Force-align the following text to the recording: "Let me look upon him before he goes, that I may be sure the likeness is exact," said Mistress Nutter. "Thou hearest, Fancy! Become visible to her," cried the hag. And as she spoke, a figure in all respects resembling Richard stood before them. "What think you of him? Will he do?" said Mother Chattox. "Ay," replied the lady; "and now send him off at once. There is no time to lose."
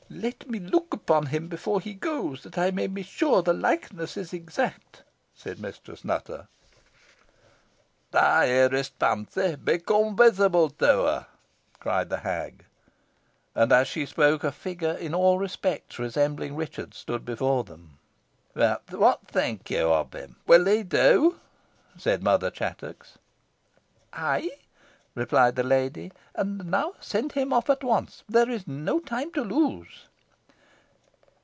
"Let 0.13 0.49
me 0.49 0.59
look 0.59 0.93
upon 0.93 1.27
him 1.27 1.47
before 1.47 1.79
he 1.79 1.93
goes, 1.93 2.43
that 2.43 2.57
I 2.57 2.69
may 2.69 2.87
be 2.87 3.01
sure 3.01 3.41
the 3.41 3.53
likeness 3.53 4.17
is 4.17 4.33
exact," 4.33 5.03
said 5.33 5.57
Mistress 5.57 6.03
Nutter. 6.03 6.49
"Thou 8.11 8.45
hearest, 8.45 8.91
Fancy! 8.99 9.55
Become 9.55 10.17
visible 10.17 10.69
to 10.69 10.85
her," 10.85 11.25
cried 11.79 12.09
the 12.09 12.17
hag. 12.17 12.65
And 13.55 13.71
as 13.71 13.87
she 13.87 14.05
spoke, 14.05 14.43
a 14.43 14.51
figure 14.51 14.91
in 14.95 15.15
all 15.15 15.39
respects 15.39 15.97
resembling 15.97 16.57
Richard 16.57 16.93
stood 16.93 17.23
before 17.23 17.63
them. 17.63 17.97
"What 18.53 19.25
think 19.29 19.69
you 19.69 19.87
of 19.93 20.11
him? 20.13 20.35
Will 20.45 20.65
he 20.65 20.83
do?" 20.83 21.39
said 21.97 22.21
Mother 22.21 22.51
Chattox. 22.51 23.17
"Ay," 24.11 24.49
replied 25.13 25.55
the 25.57 25.63
lady; 25.63 26.09
"and 26.35 26.63
now 26.71 26.93
send 27.01 27.33
him 27.33 27.51
off 27.51 27.69
at 27.69 27.83
once. 27.83 28.23
There 28.29 28.49
is 28.49 28.65
no 28.65 29.01
time 29.01 29.29
to 29.33 29.41
lose." 29.41 30.07